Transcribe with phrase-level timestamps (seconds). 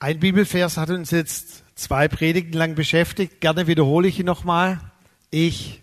[0.00, 3.40] Ein Bibelvers hat uns jetzt zwei Predigten lang beschäftigt.
[3.40, 4.80] Gerne wiederhole ich ihn nochmal.
[5.30, 5.82] Ich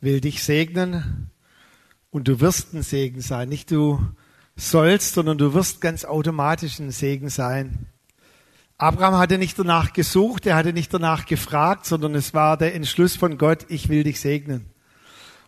[0.00, 1.30] will dich segnen
[2.08, 3.50] und du wirst ein Segen sein.
[3.50, 4.00] Nicht du
[4.56, 7.88] sollst, sondern du wirst ganz automatisch ein Segen sein.
[8.78, 13.14] Abraham hatte nicht danach gesucht, er hatte nicht danach gefragt, sondern es war der Entschluss
[13.14, 14.70] von Gott, ich will dich segnen.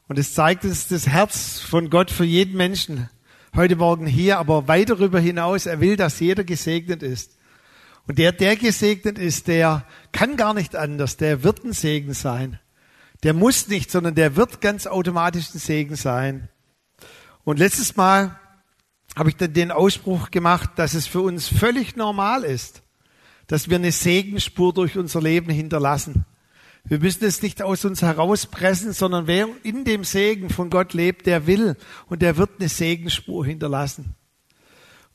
[0.07, 3.09] Und es zeigt uns das Herz von Gott für jeden Menschen
[3.57, 7.40] heute Morgen hier, aber weit darüber hinaus, er will, dass jeder gesegnet ist.
[8.11, 12.59] Und der, der gesegnet ist, der kann gar nicht anders, der wird ein Segen sein.
[13.23, 16.49] Der muss nicht, sondern der wird ganz automatisch ein Segen sein.
[17.45, 18.37] Und letztes Mal
[19.15, 22.83] habe ich dann den Ausspruch gemacht, dass es für uns völlig normal ist,
[23.47, 26.27] dass wir eine Segenspur durch unser Leben hinterlassen.
[26.83, 31.27] Wir müssen es nicht aus uns herauspressen, sondern wer in dem Segen von Gott lebt,
[31.27, 31.77] der will
[32.09, 34.17] und der wird eine Segenspur hinterlassen.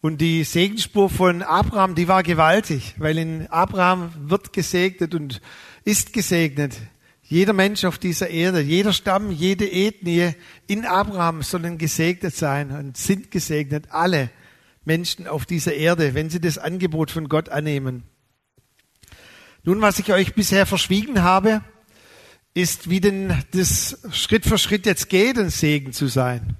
[0.05, 5.41] Und die Segensspur von Abraham, die war gewaltig, weil in Abraham wird gesegnet und
[5.83, 6.77] ist gesegnet.
[7.23, 10.33] Jeder Mensch auf dieser Erde, jeder Stamm, jede Ethnie
[10.67, 14.29] in Abraham sollen gesegnet sein und sind gesegnet alle
[14.83, 18.03] Menschen auf dieser Erde, wenn sie das Angebot von Gott annehmen.
[19.63, 21.63] Nun, was ich euch bisher verschwiegen habe,
[22.53, 26.57] ist, wie denn das Schritt für Schritt jetzt geht, ein Segen zu sein.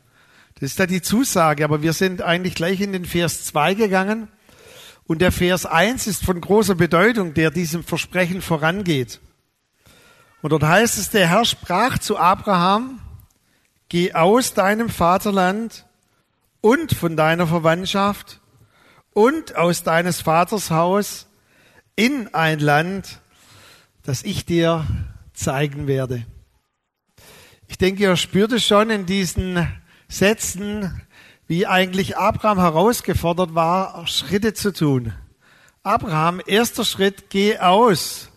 [0.59, 4.29] Das ist da die Zusage, aber wir sind eigentlich gleich in den Vers 2 gegangen.
[5.05, 9.19] Und der Vers 1 ist von großer Bedeutung, der diesem Versprechen vorangeht.
[10.41, 13.01] Und dort heißt es, der Herr sprach zu Abraham,
[13.89, 15.85] geh aus deinem Vaterland
[16.61, 18.39] und von deiner Verwandtschaft
[19.11, 21.27] und aus deines Vaters Haus
[21.95, 23.19] in ein Land,
[24.03, 24.85] das ich dir
[25.33, 26.25] zeigen werde.
[27.67, 29.67] Ich denke, ihr spürt es schon in diesen
[30.07, 31.01] Sätzen,
[31.47, 35.13] wie eigentlich Abraham herausgefordert war, Schritte zu tun.
[35.83, 38.29] Abraham, erster Schritt, geh aus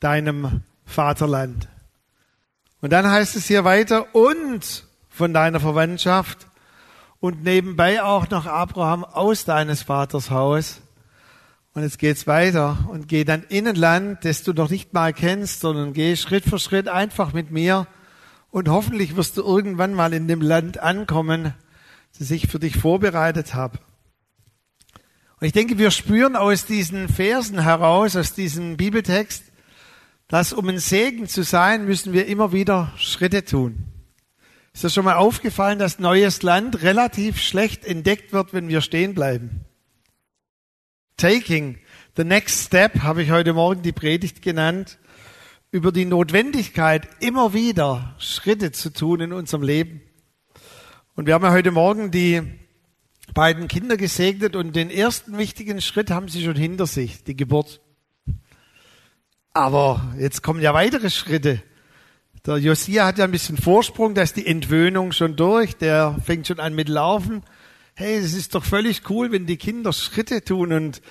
[0.00, 1.68] deinem Vaterland.
[2.80, 6.46] Und dann heißt es hier weiter, und von deiner Verwandtschaft
[7.20, 10.80] und nebenbei auch noch Abraham aus deines Vaters Haus.
[11.74, 15.12] Und jetzt geht's weiter und geh dann in ein Land, das du noch nicht mal
[15.12, 17.86] kennst, sondern geh Schritt für Schritt einfach mit mir
[18.50, 21.54] und hoffentlich wirst du irgendwann mal in dem Land ankommen,
[22.18, 23.78] das ich für dich vorbereitet habe.
[25.40, 29.44] Und ich denke, wir spüren aus diesen Versen heraus, aus diesem Bibeltext,
[30.26, 33.84] dass um ein Segen zu sein, müssen wir immer wieder Schritte tun.
[34.74, 39.14] Ist dir schon mal aufgefallen, dass neues Land relativ schlecht entdeckt wird, wenn wir stehen
[39.14, 39.64] bleiben?
[41.16, 41.78] Taking
[42.16, 44.98] the next step habe ich heute Morgen die Predigt genannt
[45.70, 50.00] über die Notwendigkeit, immer wieder Schritte zu tun in unserem Leben.
[51.14, 52.42] Und wir haben ja heute Morgen die
[53.34, 57.80] beiden Kinder gesegnet und den ersten wichtigen Schritt haben sie schon hinter sich, die Geburt.
[59.52, 61.62] Aber jetzt kommen ja weitere Schritte.
[62.46, 66.46] Der Josia hat ja ein bisschen Vorsprung, da ist die Entwöhnung schon durch, der fängt
[66.46, 67.42] schon an mit Laufen.
[67.94, 71.02] Hey, es ist doch völlig cool, wenn die Kinder Schritte tun und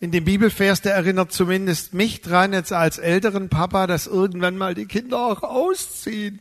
[0.00, 4.74] in dem Bibelvers, der erinnert zumindest mich dran, jetzt als älteren Papa, dass irgendwann mal
[4.74, 6.40] die Kinder auch ausziehen.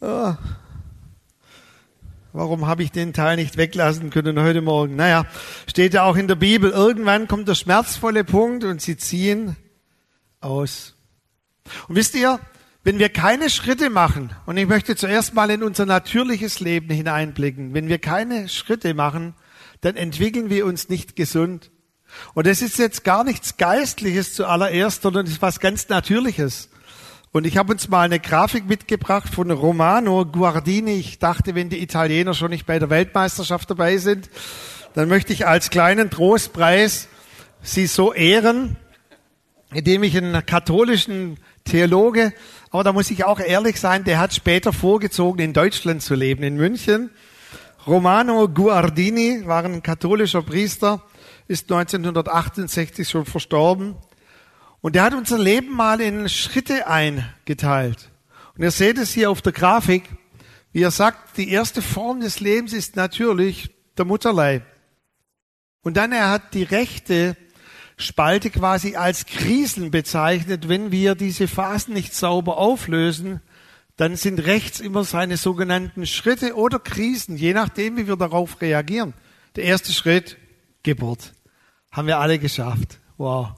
[0.00, 0.36] Ah.
[2.32, 4.94] Warum habe ich den Teil nicht weglassen können heute Morgen?
[4.94, 5.24] Naja,
[5.66, 9.56] steht ja auch in der Bibel, irgendwann kommt der schmerzvolle Punkt und sie ziehen
[10.40, 10.94] aus.
[11.88, 12.38] Und wisst ihr,
[12.84, 17.74] wenn wir keine Schritte machen, und ich möchte zuerst mal in unser natürliches Leben hineinblicken,
[17.74, 19.34] wenn wir keine Schritte machen,
[19.80, 21.70] dann entwickeln wir uns nicht gesund.
[22.34, 26.70] Und das ist jetzt gar nichts Geistliches zuallererst, sondern ist was ganz Natürliches.
[27.32, 30.94] Und ich habe uns mal eine Grafik mitgebracht von Romano Guardini.
[30.94, 34.30] Ich dachte, wenn die Italiener schon nicht bei der Weltmeisterschaft dabei sind,
[34.94, 37.08] dann möchte ich als kleinen Trostpreis
[37.62, 38.76] sie so ehren,
[39.72, 42.32] indem ich einen katholischen Theologe,
[42.70, 46.42] aber da muss ich auch ehrlich sein, der hat später vorgezogen, in Deutschland zu leben,
[46.42, 47.10] in München.
[47.86, 51.02] Romano Guardini war ein katholischer Priester,
[51.46, 53.96] ist 1968 schon verstorben.
[54.80, 58.10] Und er hat unser Leben mal in Schritte eingeteilt.
[58.56, 60.04] Und ihr seht es hier auf der Grafik,
[60.72, 64.62] wie er sagt, die erste Form des Lebens ist natürlich der Mutterleib.
[65.82, 67.36] Und dann er hat die rechte
[67.96, 73.40] Spalte quasi als Krisen bezeichnet, wenn wir diese Phasen nicht sauber auflösen,
[73.98, 79.12] dann sind rechts immer seine sogenannten Schritte oder Krisen, je nachdem, wie wir darauf reagieren.
[79.56, 80.36] Der erste Schritt,
[80.84, 81.34] Geburt.
[81.90, 83.00] Haben wir alle geschafft.
[83.16, 83.48] Wow.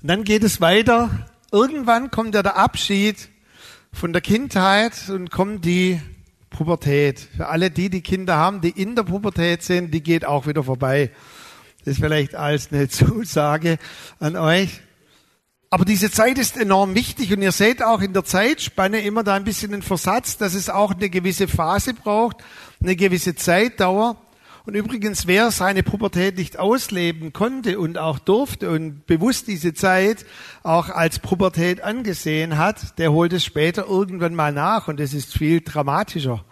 [0.00, 1.28] Und dann geht es weiter.
[1.52, 3.28] Irgendwann kommt ja der Abschied
[3.92, 6.00] von der Kindheit und kommt die
[6.48, 7.20] Pubertät.
[7.36, 10.64] Für alle die, die Kinder haben, die in der Pubertät sind, die geht auch wieder
[10.64, 11.10] vorbei.
[11.84, 13.78] Das vielleicht als eine Zusage
[14.18, 14.80] an euch.
[15.72, 19.36] Aber diese Zeit ist enorm wichtig und ihr seht auch in der Zeitspanne immer da
[19.36, 22.36] ein bisschen den Versatz, dass es auch eine gewisse Phase braucht,
[22.82, 24.18] eine gewisse Zeitdauer.
[24.66, 30.26] Und übrigens, wer seine Pubertät nicht ausleben konnte und auch durfte und bewusst diese Zeit
[30.62, 35.32] auch als Pubertät angesehen hat, der holt es später irgendwann mal nach und das ist
[35.32, 36.44] viel dramatischer,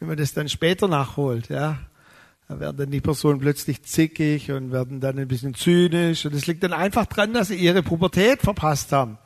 [0.00, 1.78] wenn man das dann später nachholt, ja.
[2.48, 6.24] Da werden dann die Personen plötzlich zickig und werden dann ein bisschen zynisch.
[6.24, 9.18] Und es liegt dann einfach dran, dass sie ihre Pubertät verpasst haben,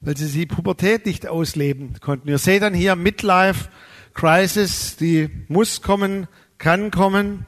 [0.00, 2.28] weil sie die Pubertät nicht ausleben konnten.
[2.28, 3.68] Ihr seht dann hier Midlife
[4.14, 7.46] Crisis, die muss kommen, kann kommen.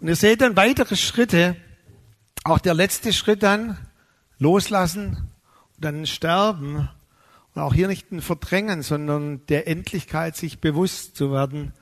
[0.00, 1.56] Und ihr seht dann weitere Schritte.
[2.42, 3.78] Auch der letzte Schritt dann,
[4.38, 5.30] loslassen
[5.76, 6.88] und dann sterben.
[7.54, 11.72] Und auch hier nicht ein Verdrängen, sondern der Endlichkeit sich bewusst zu werden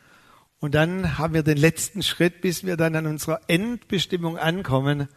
[0.62, 5.08] und dann haben wir den letzten Schritt, bis wir dann an unserer Endbestimmung ankommen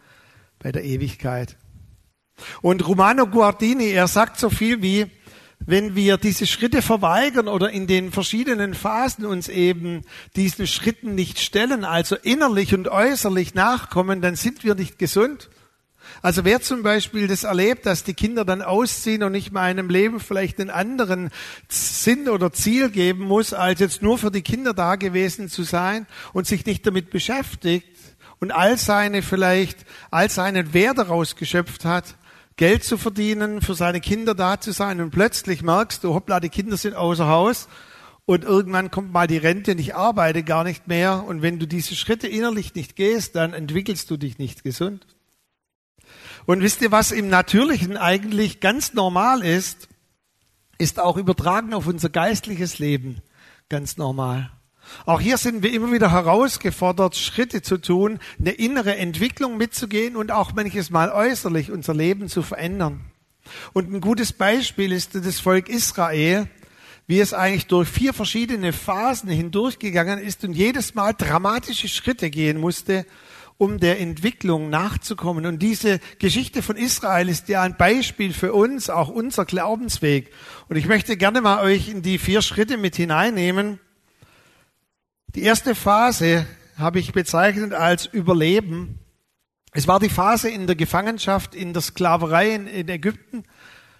[0.58, 1.56] bei der Ewigkeit.
[2.62, 5.06] Und Romano Guardini, er sagt so viel wie,
[5.60, 10.02] wenn wir diese Schritte verweigern oder in den verschiedenen Phasen uns eben
[10.34, 15.48] diesen Schritten nicht stellen, also innerlich und äußerlich nachkommen, dann sind wir nicht gesund.
[16.22, 19.90] Also wer zum Beispiel das erlebt, dass die Kinder dann ausziehen und nicht mal einem
[19.90, 21.30] Leben vielleicht einen anderen
[21.68, 26.06] Sinn oder Ziel geben muss, als jetzt nur für die Kinder da gewesen zu sein
[26.32, 27.86] und sich nicht damit beschäftigt
[28.40, 32.16] und all seine vielleicht, all seinen Wert daraus geschöpft hat,
[32.56, 36.48] Geld zu verdienen, für seine Kinder da zu sein und plötzlich merkst du, hoppla, die
[36.48, 37.68] Kinder sind außer Haus
[38.24, 41.66] und irgendwann kommt mal die Rente und ich arbeite gar nicht mehr und wenn du
[41.66, 45.06] diese Schritte innerlich nicht gehst, dann entwickelst du dich nicht gesund.
[46.46, 49.88] Und wisst ihr, was im Natürlichen eigentlich ganz normal ist,
[50.78, 53.22] ist auch übertragen auf unser geistliches Leben
[53.68, 54.50] ganz normal.
[55.04, 60.30] Auch hier sind wir immer wieder herausgefordert, Schritte zu tun, eine innere Entwicklung mitzugehen und
[60.30, 63.00] auch manches Mal äußerlich unser Leben zu verändern.
[63.72, 66.48] Und ein gutes Beispiel ist das Volk Israel,
[67.08, 72.60] wie es eigentlich durch vier verschiedene Phasen hindurchgegangen ist und jedes Mal dramatische Schritte gehen
[72.60, 73.06] musste,
[73.58, 75.46] um der Entwicklung nachzukommen.
[75.46, 80.30] Und diese Geschichte von Israel ist ja ein Beispiel für uns, auch unser Glaubensweg.
[80.68, 83.80] Und ich möchte gerne mal euch in die vier Schritte mit hineinnehmen.
[85.34, 86.46] Die erste Phase
[86.78, 88.98] habe ich bezeichnet als Überleben.
[89.72, 93.44] Es war die Phase in der Gefangenschaft, in der Sklaverei in, Ägypten.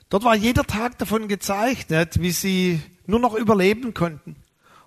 [0.08, 4.36] Dort war jeder Tag davon gezeichnet, wie sie nur noch überleben konnten.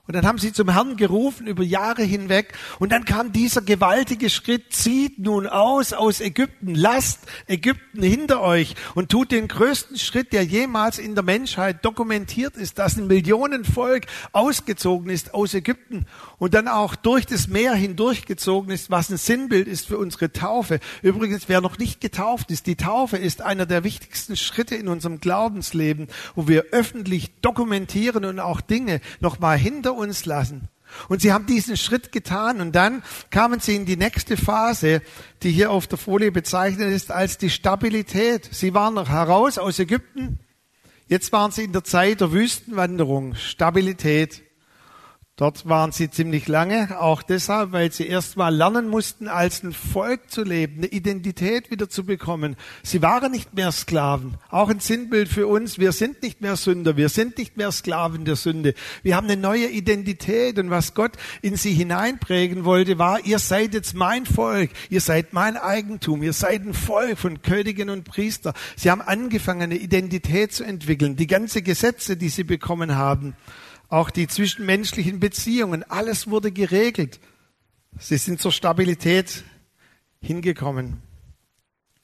[0.10, 2.54] Und dann haben sie zum Herrn gerufen über Jahre hinweg.
[2.80, 8.74] Und dann kam dieser gewaltige Schritt, zieht nun aus aus Ägypten, lasst Ägypten hinter euch
[8.96, 14.08] und tut den größten Schritt, der jemals in der Menschheit dokumentiert ist, dass ein Millionenvolk
[14.32, 16.08] ausgezogen ist aus Ägypten
[16.40, 20.80] und dann auch durch das Meer hindurchgezogen ist, was ein Sinnbild ist für unsere Taufe.
[21.04, 25.20] Übrigens, wer noch nicht getauft ist, die Taufe ist einer der wichtigsten Schritte in unserem
[25.20, 30.69] Glaubensleben, wo wir öffentlich dokumentieren und auch Dinge nochmal hinter uns lassen.
[31.07, 35.01] Und sie haben diesen Schritt getan und dann kamen sie in die nächste Phase,
[35.44, 38.50] die hier auf der Folie bezeichnet ist als die Stabilität.
[38.51, 40.40] Sie waren noch heraus aus Ägypten.
[41.07, 43.36] Jetzt waren sie in der Zeit der Wüstenwanderung.
[43.36, 44.44] Stabilität.
[45.40, 49.72] Dort waren sie ziemlich lange, auch deshalb, weil sie erst mal lernen mussten, als ein
[49.72, 52.58] Volk zu leben, eine Identität wieder zu bekommen.
[52.84, 54.34] Sie waren nicht mehr Sklaven.
[54.50, 55.80] Auch ein Sinnbild für uns.
[55.80, 56.98] Wir sind nicht mehr Sünder.
[56.98, 58.74] Wir sind nicht mehr Sklaven der Sünde.
[59.02, 60.60] Wir haben eine neue Identität.
[60.60, 64.72] Und was Gott in sie hineinprägen wollte, war, ihr seid jetzt mein Volk.
[64.90, 66.22] Ihr seid mein Eigentum.
[66.22, 68.54] Ihr seid ein Volk von Königen und Priester.
[68.76, 71.16] Sie haben angefangen, eine Identität zu entwickeln.
[71.16, 73.38] Die ganze Gesetze, die sie bekommen haben
[73.90, 77.19] auch die zwischenmenschlichen Beziehungen, alles wurde geregelt.
[77.98, 79.44] Sie sind zur Stabilität
[80.22, 81.02] hingekommen.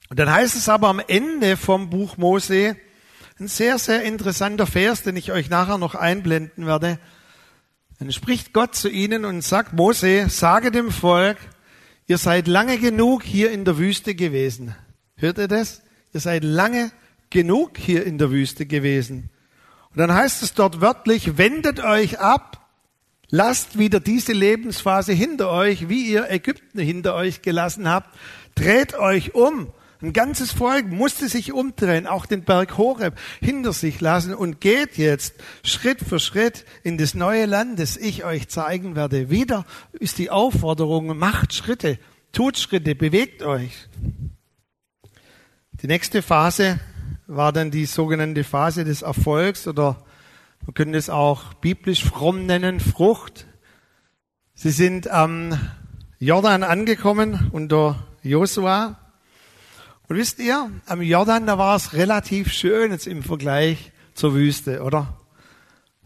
[0.08, 2.76] Und dann heißt es aber am Ende vom Buch Mose,
[3.38, 6.98] ein sehr, sehr interessanter Vers, den ich euch nachher noch einblenden werde.
[7.98, 11.38] Dann spricht Gott zu ihnen und sagt, Mose, sage dem Volk,
[12.06, 14.74] ihr seid lange genug hier in der Wüste gewesen.
[15.16, 15.82] Hört ihr das?
[16.12, 16.90] Ihr seid lange
[17.30, 19.30] genug hier in der Wüste gewesen.
[19.96, 22.68] Und dann heißt es dort wörtlich, wendet euch ab,
[23.30, 28.14] lasst wieder diese Lebensphase hinter euch, wie ihr Ägypten hinter euch gelassen habt,
[28.54, 29.72] dreht euch um.
[30.02, 34.98] Ein ganzes Volk musste sich umdrehen, auch den Berg Horeb hinter sich lassen und geht
[34.98, 39.30] jetzt Schritt für Schritt in das neue Land, das ich euch zeigen werde.
[39.30, 41.98] Wieder ist die Aufforderung, macht Schritte,
[42.32, 43.88] tut Schritte, bewegt euch.
[45.80, 46.80] Die nächste Phase
[47.26, 50.04] war dann die sogenannte Phase des Erfolgs oder
[50.64, 53.46] wir können es auch biblisch fromm nennen, Frucht.
[54.54, 55.58] Sie sind am
[56.18, 58.98] Jordan angekommen unter Josua.
[60.08, 64.82] Und wisst ihr, am Jordan, da war es relativ schön jetzt im Vergleich zur Wüste,
[64.82, 65.20] oder?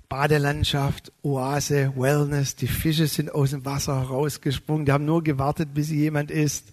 [0.09, 5.91] Badelandschaft, Oase, Wellness, die Fische sind aus dem Wasser herausgesprungen, die haben nur gewartet, bis
[5.91, 6.73] jemand isst.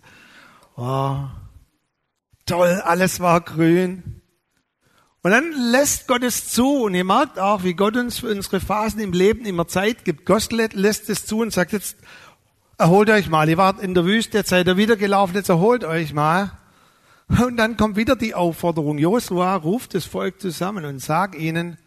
[0.76, 1.20] Oh,
[2.46, 4.22] toll, alles war grün.
[5.24, 8.60] Und dann lässt Gott es zu und ihr merkt auch, wie Gott uns für unsere
[8.60, 10.26] Phasen im Leben immer Zeit gibt.
[10.26, 11.98] Gott lässt es zu und sagt jetzt,
[12.78, 13.50] erholt euch mal.
[13.50, 16.52] Ihr wart in der Wüste, jetzt seid ihr wieder gelaufen, jetzt erholt euch mal.
[17.28, 18.98] Und dann kommt wieder die Aufforderung.
[18.98, 21.78] Josua ruft das Volk zusammen und sagt ihnen,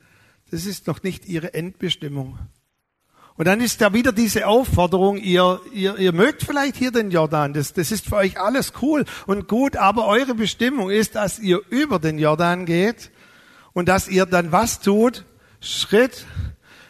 [0.51, 2.39] das ist noch nicht ihre Endbestimmung.
[3.37, 7.55] Und dann ist da wieder diese Aufforderung, ihr, ihr, ihr mögt vielleicht hier den Jordan,
[7.55, 11.63] das, das ist für euch alles cool und gut, aber eure Bestimmung ist, dass ihr
[11.71, 13.11] über den Jordan geht
[13.73, 15.25] und dass ihr dann was tut?
[15.61, 16.27] Schritt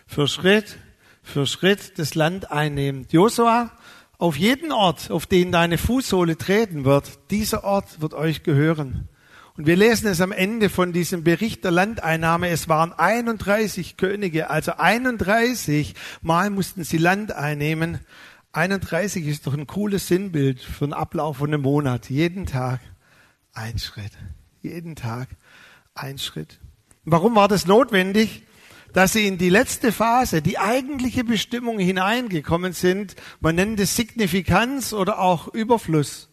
[0.07, 0.79] für Schritt
[1.23, 3.13] für Schritt das Land einnehmt.
[3.13, 3.71] Josua,
[4.19, 9.09] auf jeden Ort, auf den deine Fußsohle treten wird, dieser Ort wird euch gehören.
[9.57, 12.49] Und wir lesen es am Ende von diesem Bericht der Landeinnahme.
[12.49, 18.01] Es waren 31 Könige, also 31 Mal mussten sie Land einnehmen.
[18.53, 22.11] 31 ist doch ein cooles Sinnbild für einen Ablauf von einem Monat.
[22.11, 22.81] Jeden Tag
[23.53, 24.13] ein Schritt.
[24.61, 25.29] Jeden Tag
[25.95, 26.59] ein Schritt.
[27.11, 28.45] Warum war das notwendig?
[28.93, 33.15] dass sie in die letzte Phase, die eigentliche Bestimmung hineingekommen sind.
[33.39, 36.30] Man nennt es Signifikanz oder auch Überfluss.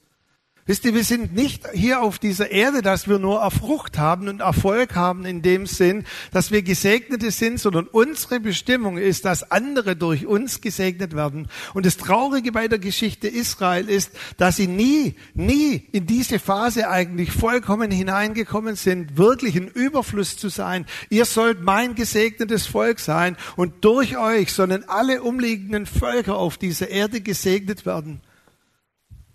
[0.68, 4.42] Wisst ihr, wir sind nicht hier auf dieser Erde, dass wir nur Frucht haben und
[4.42, 9.96] Erfolg haben in dem Sinn, dass wir Gesegnete sind, sondern unsere Bestimmung ist, dass andere
[9.96, 11.48] durch uns gesegnet werden.
[11.74, 16.90] Und das Traurige bei der Geschichte Israel ist, dass sie nie, nie in diese Phase
[16.90, 20.86] eigentlich vollkommen hineingekommen sind, wirklich in Überfluss zu sein.
[21.10, 26.90] Ihr sollt mein gesegnetes Volk sein und durch euch sollen alle umliegenden Völker auf dieser
[26.90, 28.20] Erde gesegnet werden.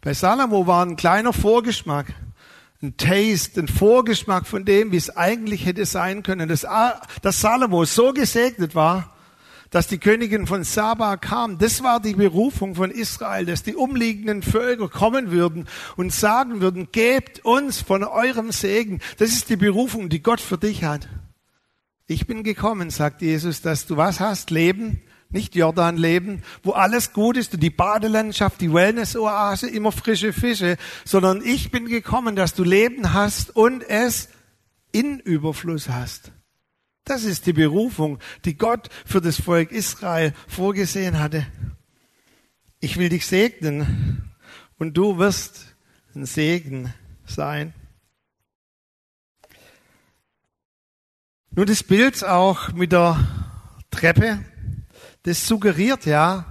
[0.05, 2.13] Bei Salomo war ein kleiner Vorgeschmack,
[2.83, 6.49] ein Taste, ein Vorgeschmack von dem, wie es eigentlich hätte sein können.
[6.49, 6.67] Dass,
[7.41, 9.15] Salomo so gesegnet war,
[9.71, 11.59] dass die Königin von Saba kam.
[11.59, 16.89] Das war die Berufung von Israel, dass die umliegenden Völker kommen würden und sagen würden,
[16.91, 19.01] gebt uns von eurem Segen.
[19.19, 21.09] Das ist die Berufung, die Gott für dich hat.
[22.09, 24.51] Ich bin gekommen, sagt Jesus, dass du was hast?
[24.51, 25.01] Leben
[25.33, 31.43] nicht Jordan leben, wo alles gut ist, die Badelandschaft, die Wellness-Oase, immer frische Fische, sondern
[31.45, 34.29] ich bin gekommen, dass du Leben hast und es
[34.93, 36.33] in Überfluss hast.
[37.05, 41.47] Das ist die Berufung, die Gott für das Volk Israel vorgesehen hatte.
[42.79, 44.31] Ich will dich segnen
[44.79, 45.75] und du wirst
[46.15, 46.93] ein Segen
[47.25, 47.75] sein.
[51.51, 53.19] Nun das Bild auch mit der
[53.91, 54.45] Treppe
[55.25, 56.47] das suggeriert ja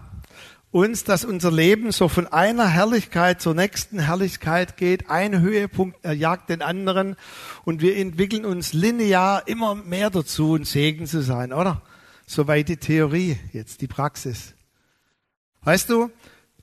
[0.71, 5.09] uns, dass unser Leben so von einer Herrlichkeit zur nächsten Herrlichkeit geht.
[5.09, 7.17] Ein Höhepunkt jagt den anderen
[7.65, 11.81] und wir entwickeln uns linear immer mehr dazu, ein Segen zu sein, oder?
[12.25, 14.53] Soweit die Theorie, jetzt die Praxis.
[15.63, 16.09] Weißt du,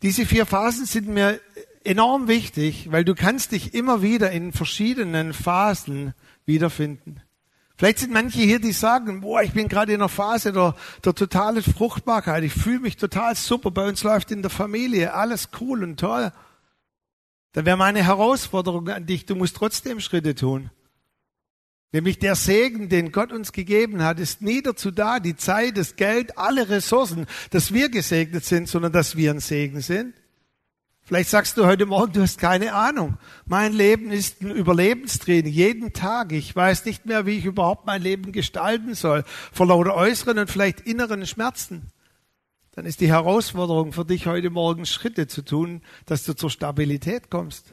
[0.01, 1.39] diese vier Phasen sind mir
[1.85, 6.15] enorm wichtig, weil du kannst dich immer wieder in verschiedenen Phasen
[6.47, 7.21] wiederfinden.
[7.79, 11.15] Vielleicht sind manche hier, die sagen, boah, ich bin gerade in einer Phase der, der
[11.15, 12.43] totalen Fruchtbarkeit.
[12.43, 13.71] Ich fühle mich total super.
[13.71, 16.33] Bei uns läuft in der Familie alles cool und toll.
[17.53, 20.71] Dann wäre meine Herausforderung an dich, du musst trotzdem Schritte tun.
[21.93, 25.95] Nämlich der Segen, den Gott uns gegeben hat, ist nie dazu da, die Zeit, das
[25.95, 30.15] Geld, alle Ressourcen, dass wir gesegnet sind, sondern dass wir ein Segen sind.
[31.09, 33.17] Vielleicht sagst du heute Morgen, du hast keine Ahnung.
[33.47, 36.33] Mein Leben ist ein Überlebenstraining, jeden Tag.
[36.33, 40.51] Ich weiß nicht mehr, wie ich überhaupt mein Leben gestalten soll, vor lauter äußeren und
[40.51, 41.93] vielleicht inneren Schmerzen.
[42.73, 47.31] Dann ist die Herausforderung für dich heute Morgen Schritte zu tun, dass du zur Stabilität
[47.31, 47.73] kommst.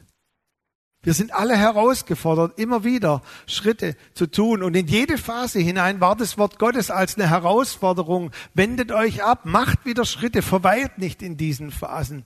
[1.02, 4.62] Wir sind alle herausgefordert, immer wieder Schritte zu tun.
[4.62, 8.30] Und in jede Phase hinein war das Wort Gottes als eine Herausforderung.
[8.54, 12.24] Wendet euch ab, macht wieder Schritte, verweilt nicht in diesen Phasen.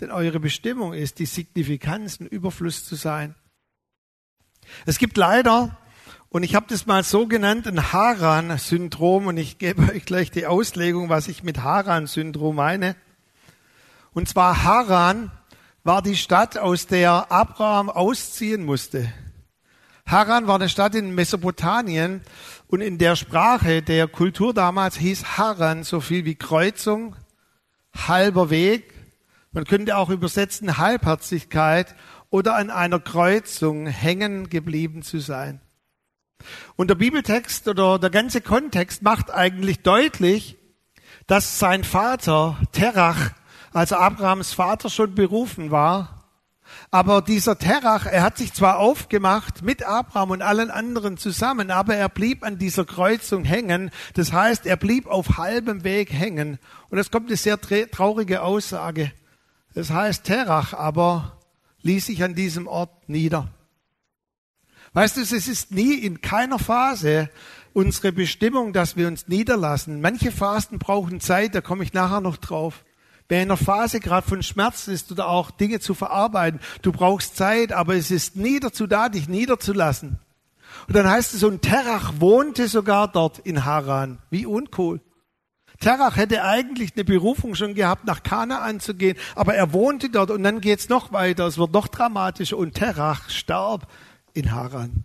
[0.00, 3.34] Denn eure Bestimmung ist, die Signifikanz, ein Überfluss zu sein.
[4.86, 5.76] Es gibt leider,
[6.30, 10.46] und ich habe das mal so genannt, ein Haran-Syndrom, und ich gebe euch gleich die
[10.46, 12.96] Auslegung, was ich mit Haran-Syndrom meine.
[14.12, 15.30] Und zwar Haran
[15.84, 19.12] war die Stadt, aus der Abraham ausziehen musste.
[20.06, 22.22] Haran war eine Stadt in Mesopotamien
[22.68, 27.16] und in der Sprache der Kultur damals hieß Haran so viel wie Kreuzung,
[27.94, 28.99] halber Weg,
[29.52, 31.94] man könnte auch übersetzen Halbherzigkeit
[32.30, 35.60] oder an einer Kreuzung hängen geblieben zu sein.
[36.76, 40.56] Und der Bibeltext oder der ganze Kontext macht eigentlich deutlich,
[41.26, 43.32] dass sein Vater Terach,
[43.72, 46.20] also Abrahams Vater, schon berufen war,
[46.90, 51.94] Aber dieser Terach, er hat sich zwar aufgemacht mit Abraham und allen anderen zusammen, aber
[51.94, 53.90] er blieb an dieser Kreuzung hängen.
[54.14, 56.58] Das heißt, er blieb auf halbem Weg hängen.
[56.88, 59.12] Und es kommt eine sehr traurige Aussage.
[59.80, 61.38] Das heißt, Terach aber
[61.80, 63.48] ließ sich an diesem Ort nieder.
[64.92, 67.30] Weißt du, es ist nie in keiner Phase
[67.72, 70.02] unsere Bestimmung, dass wir uns niederlassen.
[70.02, 72.84] Manche Phasen brauchen Zeit, da komme ich nachher noch drauf.
[73.30, 77.38] Wer in einer Phase gerade von Schmerz ist oder auch Dinge zu verarbeiten, du brauchst
[77.38, 80.18] Zeit, aber es ist nie dazu da, dich niederzulassen.
[80.88, 84.18] Und dann heißt es, und Terach wohnte sogar dort in Haran.
[84.28, 85.00] Wie uncool.
[85.80, 90.30] Terach hätte eigentlich eine Berufung schon gehabt, nach Kanaan zu gehen, aber er wohnte dort
[90.30, 93.88] und dann geht's noch weiter, es wird noch dramatischer und Terach starb
[94.34, 95.04] in Haran.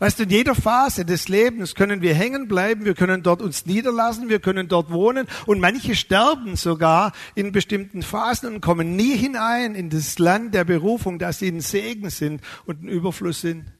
[0.00, 3.66] Weißt du, in jeder Phase des Lebens können wir hängen bleiben, wir können dort uns
[3.66, 9.16] niederlassen, wir können dort wohnen und manche sterben sogar in bestimmten Phasen und kommen nie
[9.16, 13.75] hinein in das Land der Berufung, dass sie ein Segen sind und ein Überfluss sind.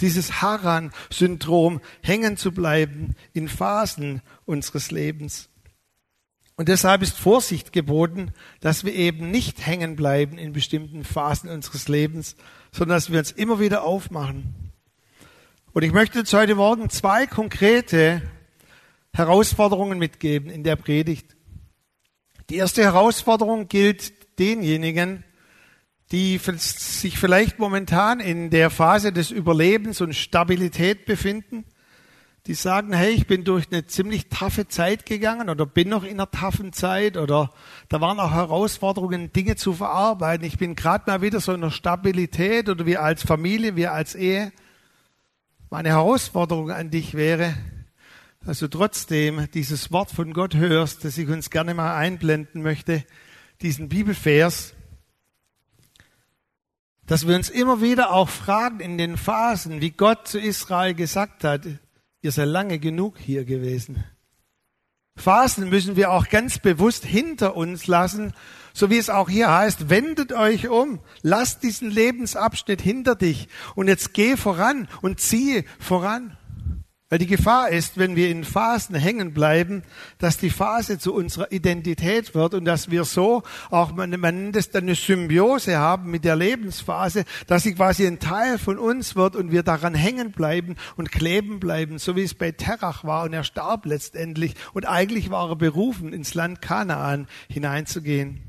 [0.00, 5.48] Dieses Haran-Syndrom, hängen zu bleiben in Phasen unseres Lebens.
[6.56, 11.88] Und deshalb ist Vorsicht geboten, dass wir eben nicht hängen bleiben in bestimmten Phasen unseres
[11.88, 12.36] Lebens,
[12.72, 14.68] sondern dass wir uns immer wieder aufmachen
[15.78, 18.20] und ich möchte jetzt heute Morgen zwei konkrete
[19.12, 21.36] Herausforderungen mitgeben in der Predigt.
[22.50, 25.22] Die erste Herausforderung gilt denjenigen,
[26.12, 31.64] die sich vielleicht momentan in der Phase des Überlebens und Stabilität befinden,
[32.46, 36.12] die sagen, hey, ich bin durch eine ziemlich taffe Zeit gegangen oder bin noch in
[36.12, 37.50] einer taffen Zeit oder
[37.90, 40.46] da waren auch Herausforderungen, Dinge zu verarbeiten.
[40.46, 44.14] Ich bin gerade mal wieder so in einer Stabilität oder wir als Familie, wir als
[44.14, 44.50] Ehe.
[45.68, 47.54] Meine Herausforderung an dich wäre,
[48.46, 53.04] dass du trotzdem dieses Wort von Gott hörst, das ich uns gerne mal einblenden möchte,
[53.60, 54.72] diesen Bibelvers,
[57.08, 61.42] dass wir uns immer wieder auch fragen in den Phasen, wie Gott zu Israel gesagt
[61.42, 61.62] hat,
[62.22, 64.04] ihr seid lange genug hier gewesen.
[65.16, 68.32] Phasen müssen wir auch ganz bewusst hinter uns lassen
[68.78, 73.88] so wie es auch hier heißt, wendet euch um, lasst diesen Lebensabschnitt hinter dich und
[73.88, 76.37] jetzt geh voran und ziehe voran.
[77.10, 79.82] Weil die Gefahr ist, wenn wir in Phasen hängen bleiben,
[80.18, 84.56] dass die Phase zu unserer Identität wird und dass wir so auch, man, man nennt
[84.56, 89.16] es dann eine Symbiose haben mit der Lebensphase, dass sie quasi ein Teil von uns
[89.16, 93.24] wird und wir daran hängen bleiben und kleben bleiben, so wie es bei Terach war
[93.24, 98.42] und er starb letztendlich und eigentlich war er berufen, ins Land Kanaan hineinzugehen.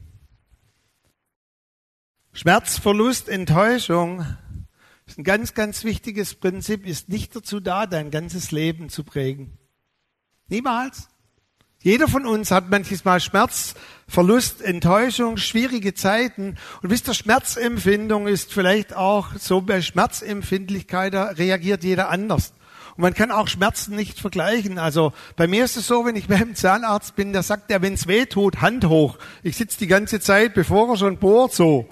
[2.33, 4.25] Schmerz, Verlust, Enttäuschung
[5.17, 9.57] ein ganz, ganz wichtiges Prinzip, ist nicht dazu da, dein ganzes Leben zu prägen.
[10.47, 11.09] Niemals.
[11.81, 13.73] Jeder von uns hat manches Mal Schmerz,
[14.05, 16.57] Verlust, Enttäuschung, schwierige Zeiten.
[16.81, 22.51] Und wisst ihr, Schmerzempfindung ist vielleicht auch so bei Schmerzempfindlichkeit, da reagiert jeder anders.
[22.97, 24.77] Und man kann auch Schmerzen nicht vergleichen.
[24.77, 27.93] Also bei mir ist es so, wenn ich beim Zahnarzt bin, da sagt er, wenn
[27.93, 29.17] es weh tut, Hand hoch.
[29.41, 31.87] Ich sitze die ganze Zeit, bevor er schon bohrt, so.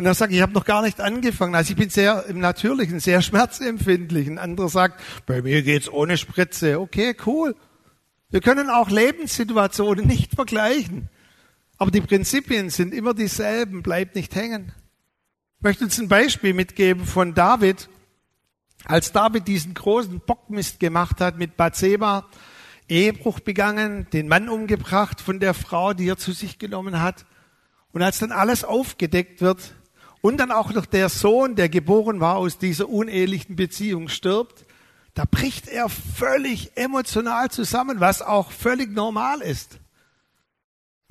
[0.00, 1.54] Und er sagt, ich habe noch gar nicht angefangen.
[1.54, 4.28] Also ich bin sehr im Natürlichen, sehr schmerzempfindlich.
[4.28, 6.80] Ein anderer sagt, bei mir geht's ohne Spritze.
[6.80, 7.54] Okay, cool.
[8.30, 11.10] Wir können auch Lebenssituationen nicht vergleichen.
[11.76, 13.82] Aber die Prinzipien sind immer dieselben.
[13.82, 14.72] Bleibt nicht hängen.
[15.58, 17.90] Ich möchte uns ein Beispiel mitgeben von David.
[18.86, 22.26] Als David diesen großen Bockmist gemacht hat mit Bathseba,
[22.88, 27.26] Ehebruch begangen, den Mann umgebracht von der Frau, die er zu sich genommen hat.
[27.92, 29.74] Und als dann alles aufgedeckt wird,
[30.20, 34.66] und dann auch noch der Sohn, der geboren war aus dieser unehelichen Beziehung, stirbt,
[35.14, 39.78] da bricht er völlig emotional zusammen, was auch völlig normal ist.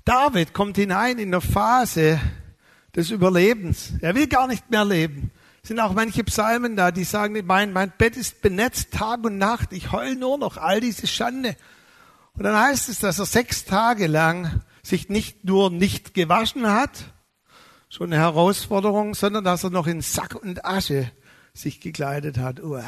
[0.06, 2.20] David kommt hinein in eine Phase
[2.96, 3.94] des Überlebens.
[4.02, 5.32] Er will gar nicht mehr leben.
[5.62, 9.38] Es sind auch manche Psalmen da, die sagen, mein, mein Bett ist benetzt Tag und
[9.38, 9.74] Nacht.
[9.74, 11.56] Ich heul nur noch all diese Schande.
[12.34, 17.14] Und dann heißt es, dass er sechs Tage lang sich nicht nur nicht gewaschen hat,
[17.90, 21.12] schon eine Herausforderung, sondern dass er noch in Sack und Asche
[21.54, 22.62] sich gekleidet hat.
[22.62, 22.84] Uah.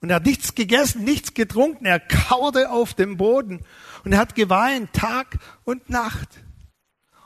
[0.00, 3.64] Und er hat nichts gegessen, nichts getrunken, er kauerte auf dem Boden
[4.04, 6.28] und er hat geweint Tag und Nacht.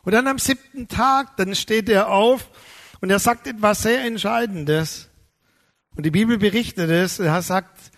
[0.02, 2.50] Und dann am siebten Tag, dann steht er auf
[3.00, 5.08] und er sagt etwas sehr Entscheidendes.
[5.96, 7.90] Und die Bibel berichtet es, er sagt,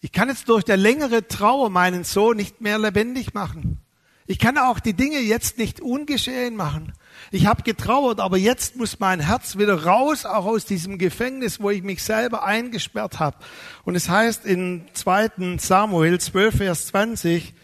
[0.00, 3.80] ich kann jetzt durch der längere Trauer meinen Sohn nicht mehr lebendig machen.
[4.26, 6.92] Ich kann auch die Dinge jetzt nicht ungeschehen machen.
[7.30, 11.70] Ich habe getrauert, aber jetzt muss mein Herz wieder raus, auch aus diesem Gefängnis, wo
[11.70, 13.36] ich mich selber eingesperrt habe.
[13.84, 15.58] Und es heißt in 2.
[15.58, 17.54] Samuel 12, Vers 20,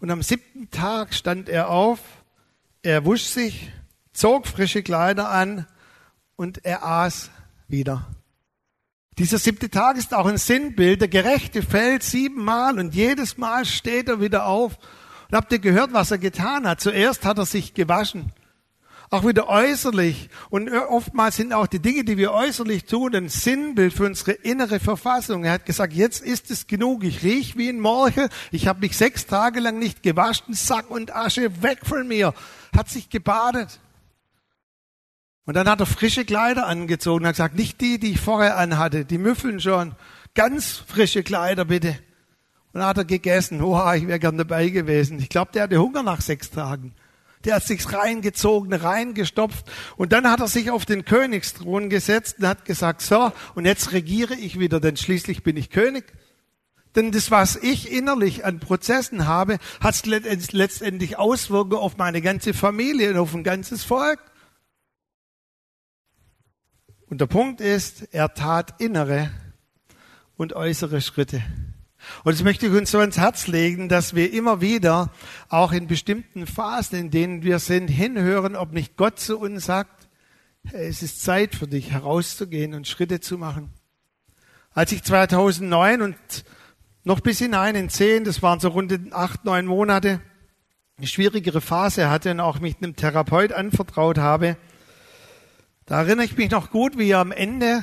[0.00, 1.98] und am siebten Tag stand er auf,
[2.82, 3.70] er wusch sich,
[4.12, 5.66] zog frische Kleider an
[6.36, 7.30] und er aß
[7.68, 8.06] wieder.
[9.18, 11.02] Dieser siebte Tag ist auch ein Sinnbild.
[11.02, 14.78] Der Gerechte fällt siebenmal und jedes Mal steht er wieder auf.
[15.30, 16.80] Und habt ihr gehört, was er getan hat?
[16.80, 18.32] Zuerst hat er sich gewaschen.
[19.12, 20.30] Auch wieder äußerlich.
[20.50, 24.78] Und oftmals sind auch die Dinge, die wir äußerlich tun, ein Sinnbild für unsere innere
[24.78, 25.42] Verfassung.
[25.42, 27.02] Er hat gesagt, jetzt ist es genug.
[27.02, 28.28] Ich riech wie ein Morchel.
[28.52, 30.54] Ich habe mich sechs Tage lang nicht gewaschen.
[30.54, 32.34] Sack und Asche weg von mir.
[32.76, 33.80] Hat sich gebadet.
[35.44, 37.24] Und dann hat er frische Kleider angezogen.
[37.24, 39.04] Er hat gesagt, nicht die, die ich vorher anhatte.
[39.04, 39.96] Die müffeln schon.
[40.34, 41.98] Ganz frische Kleider bitte.
[42.72, 43.60] Und dann hat er gegessen.
[43.60, 45.18] Oha, ich wäre gern dabei gewesen.
[45.18, 46.94] Ich glaube, der hatte Hunger nach sechs Tagen.
[47.44, 52.46] Der hat sich reingezogen, reingestopft und dann hat er sich auf den Königsthron gesetzt und
[52.46, 56.04] hat gesagt, so, und jetzt regiere ich wieder, denn schließlich bin ich König.
[56.96, 63.10] Denn das, was ich innerlich an Prozessen habe, hat letztendlich Auswirkungen auf meine ganze Familie
[63.10, 64.18] und auf ein ganzes Volk.
[67.06, 69.30] Und der Punkt ist, er tat innere
[70.36, 71.42] und äußere Schritte.
[72.24, 75.10] Und das möchte ich uns so ans Herz legen, dass wir immer wieder
[75.48, 80.08] auch in bestimmten Phasen, in denen wir sind, hinhören, ob nicht Gott zu uns sagt,
[80.72, 83.70] es ist Zeit für dich herauszugehen und Schritte zu machen.
[84.72, 86.16] Als ich 2009 und
[87.02, 90.20] noch bis hinein in 10, das waren so rund acht, neun Monate,
[90.98, 94.56] eine schwierigere Phase hatte und auch mich einem Therapeut anvertraut habe,
[95.86, 97.82] da erinnere ich mich noch gut, wie er am Ende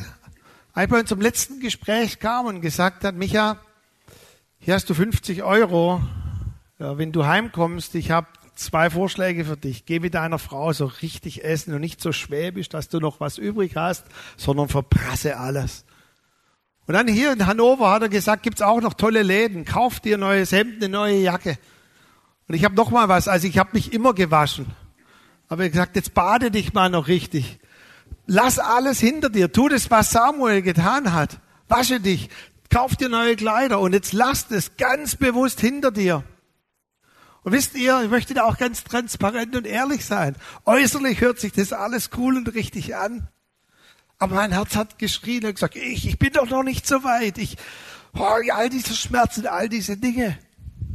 [0.73, 3.59] einfach zum letzten Gespräch kam und gesagt hat, Micha,
[4.67, 6.01] hier hast du 50 Euro.
[6.77, 9.85] Ja, wenn du heimkommst, ich habe zwei Vorschläge für dich.
[9.85, 13.37] Geh mit deiner Frau so richtig essen und nicht so schwäbisch, dass du noch was
[13.37, 14.03] übrig hast,
[14.35, 15.85] sondern verprasse alles.
[16.85, 19.63] Und dann hier in Hannover hat er gesagt, gibt's auch noch tolle Läden.
[19.63, 21.57] Kauf dir neues Hemd, eine neue Jacke.
[22.49, 23.29] Und ich habe noch mal was.
[23.29, 24.65] Also ich habe mich immer gewaschen.
[25.47, 27.59] Aber gesagt, jetzt bade dich mal noch richtig.
[28.25, 29.49] Lass alles hinter dir.
[29.49, 31.39] Tu das, was Samuel getan hat.
[31.69, 32.29] Wasche dich
[32.69, 36.23] kauf dir neue Kleider und jetzt lasst es ganz bewusst hinter dir.
[37.43, 40.35] Und wisst ihr, ich möchte da auch ganz transparent und ehrlich sein.
[40.65, 43.29] Äußerlich hört sich das alles cool und richtig an.
[44.19, 47.37] Aber mein Herz hat geschrien und gesagt, ich, ich bin doch noch nicht so weit.
[47.37, 47.55] Ich,
[48.15, 50.37] oh, all diese Schmerzen, all diese Dinge.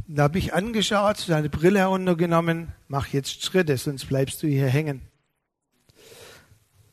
[0.07, 4.67] Und da habe ich angeschaut, seine Brille heruntergenommen, mach jetzt Schritte, sonst bleibst du hier
[4.67, 5.01] hängen.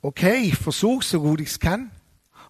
[0.01, 1.91] Okay, ich versuche so gut ich es kann.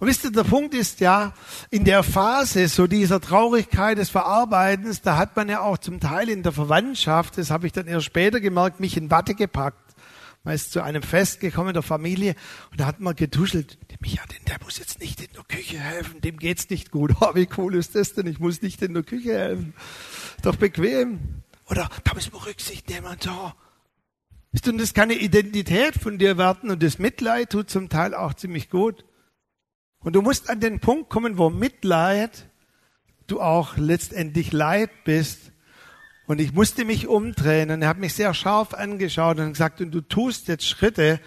[0.00, 1.34] Und wisst ihr, der Punkt ist ja,
[1.70, 6.30] in der Phase so dieser Traurigkeit des Verarbeitens, da hat man ja auch zum Teil
[6.30, 9.94] in der Verwandtschaft, das habe ich dann erst später gemerkt, mich in Watte gepackt.
[10.42, 12.34] Man ist zu einem Fest gekommen der Familie
[12.70, 13.76] und da hat man getuschelt.
[14.00, 17.12] Micha, denn der muss jetzt nicht in der Küche helfen, dem geht's nicht gut.
[17.20, 18.26] Oh, wie cool ist das denn?
[18.26, 19.74] Ich muss nicht in der Küche helfen.
[20.42, 21.42] Doch bequem.
[21.66, 23.52] Oder da muss man Rücksicht nehmen und so.
[24.52, 28.14] Ihr, und das kann eine Identität von dir werden und das Mitleid tut zum Teil
[28.14, 29.04] auch ziemlich gut.
[30.02, 32.46] Und du musst an den Punkt kommen, wo Mitleid
[33.26, 35.52] du auch letztendlich Leid bist.
[36.26, 39.90] Und ich musste mich umdrehen und er hat mich sehr scharf angeschaut und gesagt, und
[39.90, 41.20] du tust jetzt Schritte.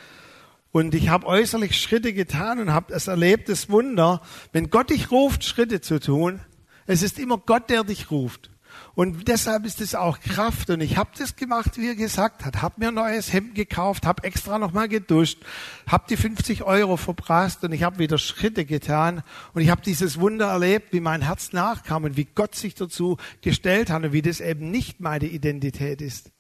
[0.72, 4.22] Und ich habe äußerlich Schritte getan und habe es erlebt, das Wunder.
[4.54, 6.40] Wenn Gott dich ruft, Schritte zu tun,
[6.88, 8.50] es ist immer Gott, der dich ruft.
[8.96, 10.70] Und deshalb ist es auch Kraft.
[10.70, 12.62] Und ich habe das gemacht, wie er gesagt hat.
[12.62, 15.40] Hab mir ein neues Hemd gekauft, hab extra nochmal geduscht,
[15.88, 19.24] hab die 50 Euro verprasst und ich habe wieder Schritte getan.
[19.54, 23.18] Und ich habe dieses Wunder erlebt, wie mein Herz nachkam und wie Gott sich dazu
[23.42, 26.32] gestellt hat und wie das eben nicht meine Identität ist.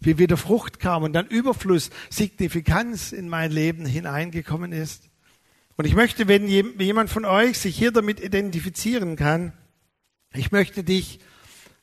[0.00, 5.08] Wie wieder Frucht kam und dann Überfluss, Signifikanz in mein Leben hineingekommen ist.
[5.76, 9.52] Und ich möchte, wenn jemand von euch sich hier damit identifizieren kann,
[10.34, 11.20] ich möchte dich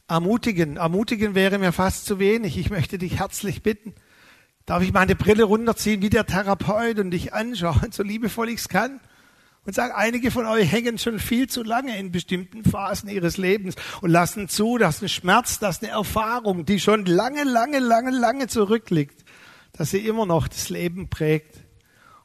[0.07, 0.77] ermutigen.
[0.77, 2.57] Ermutigen wäre mir fast zu wenig.
[2.57, 3.93] Ich möchte dich herzlich bitten.
[4.65, 8.69] Darf ich meine Brille runterziehen wie der Therapeut und dich anschauen, so liebevoll ich es
[8.69, 8.99] kann?
[9.63, 13.75] Und sagen, einige von euch hängen schon viel zu lange in bestimmten Phasen ihres Lebens
[14.01, 18.47] und lassen zu, dass ein Schmerz, dass eine Erfahrung, die schon lange, lange, lange, lange
[18.47, 19.25] zurückliegt,
[19.73, 21.64] dass sie immer noch das Leben prägt.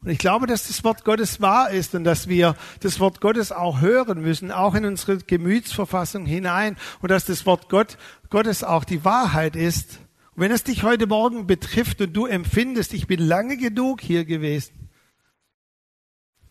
[0.02, 3.52] Und ich glaube, dass das Wort Gottes wahr ist und dass wir das Wort Gottes
[3.52, 7.98] auch hören müssen, auch in unsere Gemütsverfassung hinein und dass das Wort Gott,
[8.30, 9.98] Gottes auch die Wahrheit ist.
[10.34, 14.24] Und wenn es dich heute Morgen betrifft und du empfindest, ich bin lange genug hier
[14.24, 14.88] gewesen,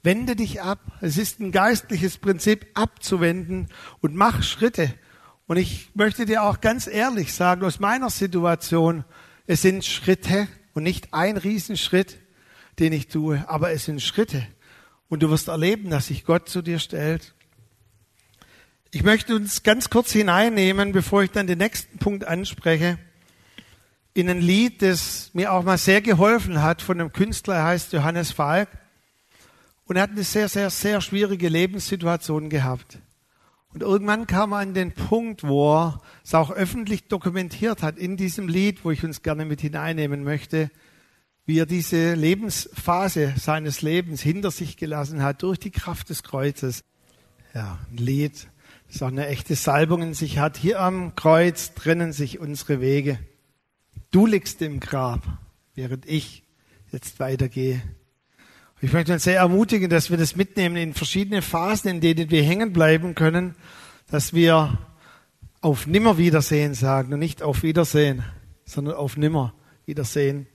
[0.04, 0.80] wende dich ab.
[1.02, 4.94] Es ist ein geistliches Prinzip abzuwenden und mach Schritte.
[5.48, 9.06] Und ich möchte dir auch ganz ehrlich sagen, aus meiner Situation,
[9.48, 12.20] es sind Schritte und nicht ein Riesenschritt
[12.80, 14.46] den ich tue, aber es sind Schritte.
[15.08, 17.34] Und du wirst erleben, dass sich Gott zu dir stellt.
[18.92, 22.98] Ich möchte uns ganz kurz hineinnehmen, bevor ich dann den nächsten Punkt anspreche,
[24.14, 27.94] in ein Lied, das mir auch mal sehr geholfen hat von einem Künstler, er heißt
[27.94, 28.70] Johannes Falk.
[29.86, 33.00] Und er hat eine sehr, sehr, sehr schwierige Lebenssituation gehabt.
[33.74, 38.18] Und irgendwann kam er an den Punkt, wo er es auch öffentlich dokumentiert hat in
[38.18, 40.72] diesem Lied, wo ich uns gerne mit hineinnehmen möchte,
[41.50, 46.84] wie er diese Lebensphase seines Lebens hinter sich gelassen hat durch die Kraft des Kreuzes.
[47.56, 48.48] Ja, ein Lied,
[48.88, 50.58] das auch eine echte Salbung in sich hat.
[50.58, 53.18] Hier am Kreuz trennen sich unsere Wege.
[54.12, 55.24] Du liegst im Grab,
[55.74, 56.44] während ich
[56.92, 57.82] jetzt weitergehe.
[58.80, 62.44] Ich möchte uns sehr ermutigen, dass wir das mitnehmen in verschiedene Phasen, in denen wir
[62.44, 63.56] hängen bleiben können,
[64.12, 64.78] dass wir
[65.62, 68.24] auf Nimmerwiedersehen sagen und nicht auf Wiedersehen,
[68.66, 70.46] sondern auf Nimmerwiedersehen.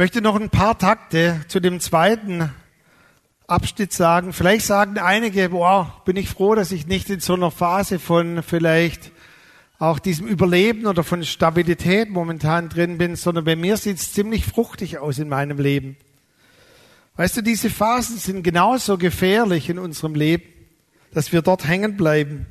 [0.00, 2.50] Möchte noch ein paar Takte zu dem zweiten
[3.46, 4.32] Abschnitt sagen.
[4.32, 8.42] Vielleicht sagen einige, boah, bin ich froh, dass ich nicht in so einer Phase von
[8.42, 9.12] vielleicht
[9.78, 14.46] auch diesem Überleben oder von Stabilität momentan drin bin, sondern bei mir sieht es ziemlich
[14.46, 15.98] fruchtig aus in meinem Leben.
[17.16, 20.44] Weißt du, diese Phasen sind genauso gefährlich in unserem Leben,
[21.12, 22.46] dass wir dort hängen bleiben.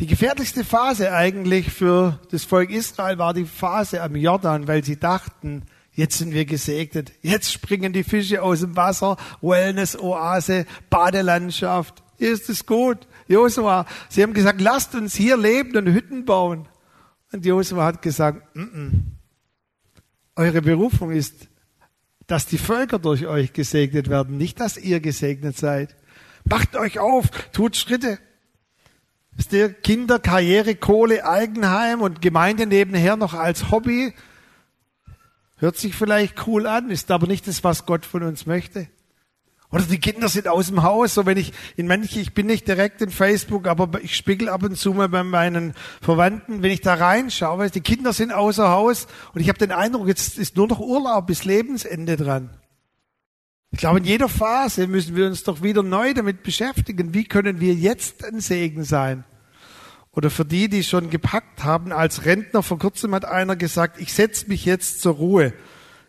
[0.00, 4.98] Die gefährlichste Phase eigentlich für das Volk Israel war die Phase am Jordan, weil sie
[4.98, 5.62] dachten,
[5.96, 12.32] jetzt sind wir gesegnet, jetzt springen die Fische aus dem Wasser, Wellness, Oase, Badelandschaft, hier
[12.32, 13.06] ist es gut.
[13.28, 16.68] Josua, sie haben gesagt, lasst uns hier leben und Hütten bauen.
[17.32, 18.90] Und Josua hat gesagt, mm -mm.
[20.36, 21.48] eure Berufung ist
[22.26, 25.94] dass die Völker durch euch gesegnet werden, nicht dass ihr gesegnet seid.
[26.44, 28.18] Macht euch auf, tut Schritte.
[29.36, 34.14] Ist der Kinder, Karriere, Kohle, Eigenheim und Gemeinde nebenher noch als Hobby?
[35.58, 38.88] Hört sich vielleicht cool an, ist aber nicht das, was Gott von uns möchte.
[39.70, 42.68] Oder die Kinder sind aus dem Haus, so wenn ich in manche, ich bin nicht
[42.68, 46.82] direkt in Facebook, aber ich spiegel ab und zu mal bei meinen Verwandten, wenn ich
[46.82, 50.56] da reinschaue, weil die Kinder sind außer Haus und ich habe den Eindruck, jetzt ist
[50.56, 52.50] nur noch Urlaub bis Lebensende dran.
[53.72, 57.60] Ich glaube, in jeder Phase müssen wir uns doch wieder neu damit beschäftigen, wie können
[57.60, 59.24] wir jetzt ein Segen sein?
[60.16, 64.14] Oder für die, die schon gepackt haben, als Rentner, vor kurzem hat einer gesagt, ich
[64.14, 65.52] setze mich jetzt zur Ruhe.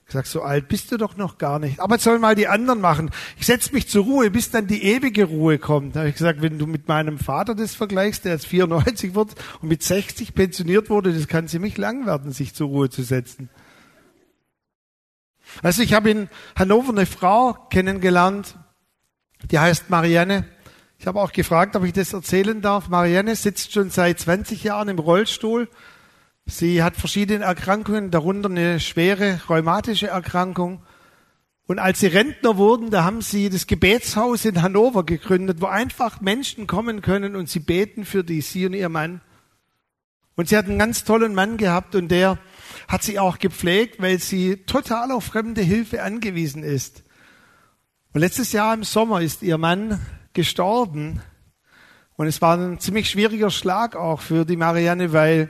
[0.07, 1.81] Ich sag, so alt bist du doch noch gar nicht.
[1.81, 3.11] Aber sollen mal die anderen machen.
[3.37, 5.93] Ich setze mich zur Ruhe, bis dann die ewige Ruhe kommt.
[5.93, 9.35] Da habe ich gesagt, wenn du mit meinem Vater das vergleichst, der jetzt 94 wird
[9.61, 13.49] und mit 60 pensioniert wurde, das kann ziemlich lang werden, sich zur Ruhe zu setzen.
[15.61, 18.55] Also ich habe in Hannover eine Frau kennengelernt,
[19.51, 20.45] die heißt Marianne.
[20.99, 22.89] Ich habe auch gefragt, ob ich das erzählen darf.
[22.89, 25.67] Marianne sitzt schon seit 20 Jahren im Rollstuhl
[26.49, 30.81] Sie hat verschiedene Erkrankungen, darunter eine schwere rheumatische Erkrankung.
[31.67, 36.21] Und als sie Rentner wurden, da haben sie das Gebetshaus in Hannover gegründet, wo einfach
[36.21, 39.19] Menschen kommen können und sie beten für die, sie und ihr Mann.
[40.37, 42.37] Und sie hat einen ganz tollen Mann gehabt und der
[42.87, 47.03] hat sie auch gepflegt, weil sie total auf fremde Hilfe angewiesen ist.
[48.13, 49.99] Und letztes Jahr im Sommer ist ihr Mann
[50.37, 51.19] gestorben.
[52.15, 55.49] Und es war ein ziemlich schwieriger Schlag auch für die Marianne, weil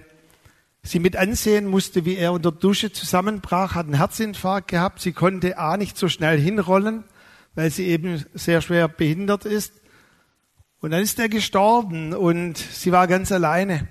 [0.82, 5.02] sie mit ansehen musste, wie er unter Dusche zusammenbrach, hat einen Herzinfarkt gehabt.
[5.02, 7.04] Sie konnte A nicht so schnell hinrollen,
[7.54, 9.74] weil sie eben sehr schwer behindert ist.
[10.80, 13.90] Und dann ist er gestorben und sie war ganz alleine.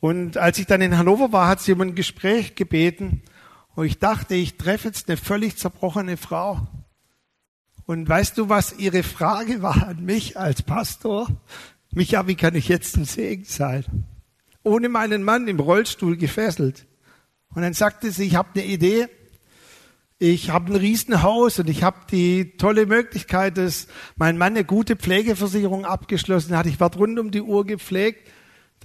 [0.00, 3.22] Und als ich dann in Hannover war, hat sie um ein Gespräch gebeten.
[3.76, 6.66] Und ich dachte, ich treffe jetzt eine völlig zerbrochene Frau.
[7.88, 11.28] Und weißt du, was ihre Frage war an mich als Pastor?
[11.90, 14.06] Micha, wie kann ich jetzt ein Segen sein?
[14.68, 16.86] ohne meinen Mann im Rollstuhl gefesselt.
[17.54, 19.08] Und dann sagte sie, ich habe eine Idee.
[20.20, 24.96] Ich habe ein Riesenhaus und ich habe die tolle Möglichkeit, dass mein Mann eine gute
[24.96, 26.66] Pflegeversicherung abgeschlossen hat.
[26.66, 28.28] Ich werde rund um die Uhr gepflegt.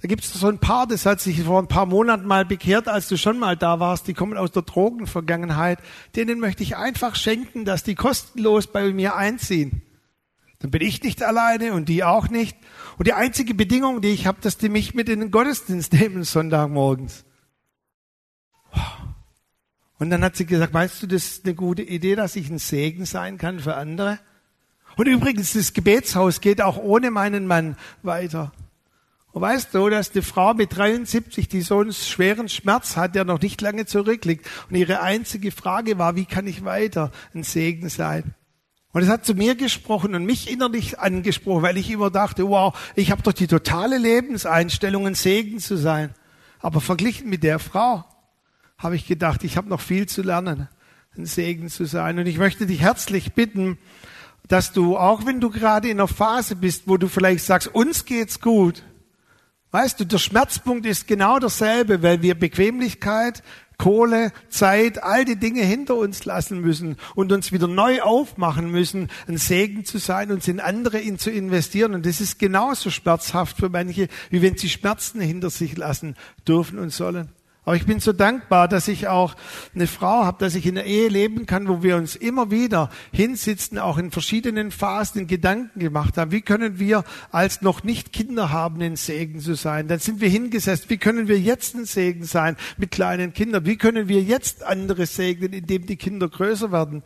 [0.00, 2.88] Da gibt es so ein paar, das hat sich vor ein paar Monaten mal bekehrt,
[2.88, 4.06] als du schon mal da warst.
[4.06, 5.78] Die kommen aus der Drogenvergangenheit.
[6.14, 9.82] Denen möchte ich einfach schenken, dass die kostenlos bei mir einziehen.
[10.58, 12.56] Dann bin ich nicht alleine und die auch nicht.
[12.98, 16.24] Und die einzige Bedingung, die ich habe, dass die mich mit in den Gottesdienst nehmen
[16.24, 17.24] Sonntagmorgens.
[19.98, 22.58] Und dann hat sie gesagt, weißt du, das ist eine gute Idee, dass ich ein
[22.58, 24.18] Segen sein kann für andere.
[24.96, 28.52] Und übrigens, das Gebetshaus geht auch ohne meinen Mann weiter.
[29.34, 33.24] Und weißt du, dass die Frau mit 73, die so einen schweren Schmerz hat, der
[33.24, 37.88] noch nicht lange zurückliegt, und ihre einzige Frage war, wie kann ich weiter ein Segen
[37.88, 38.36] sein?
[38.92, 42.78] Und es hat zu mir gesprochen und mich innerlich angesprochen, weil ich immer dachte, wow,
[42.94, 46.14] ich habe doch die totale Lebenseinstellung, ein Segen zu sein.
[46.60, 48.04] Aber verglichen mit der Frau
[48.78, 50.68] habe ich gedacht, ich habe noch viel zu lernen,
[51.18, 52.20] ein Segen zu sein.
[52.20, 53.78] Und ich möchte dich herzlich bitten,
[54.46, 58.04] dass du, auch wenn du gerade in einer Phase bist, wo du vielleicht sagst, uns
[58.04, 58.84] geht's gut,
[59.74, 63.42] Weißt du, der Schmerzpunkt ist genau derselbe, weil wir Bequemlichkeit,
[63.76, 69.10] Kohle, Zeit, all die Dinge hinter uns lassen müssen und uns wieder neu aufmachen müssen,
[69.26, 71.92] ein Segen zu sein, uns in andere zu investieren.
[71.92, 76.14] Und das ist genauso schmerzhaft für manche, wie wenn sie Schmerzen hinter sich lassen
[76.46, 77.30] dürfen und sollen.
[77.64, 79.34] Aber ich bin so dankbar, dass ich auch
[79.74, 82.90] eine Frau habe, dass ich in der Ehe leben kann, wo wir uns immer wieder
[83.10, 86.30] hinsitzen, auch in verschiedenen Phasen Gedanken gemacht haben.
[86.30, 89.88] Wie können wir als noch nicht Kinder haben, ein Segen zu sein?
[89.88, 90.90] Dann sind wir hingesetzt.
[90.90, 93.64] Wie können wir jetzt ein Segen sein mit kleinen Kindern?
[93.64, 97.02] Wie können wir jetzt andere segnen, indem die Kinder größer werden?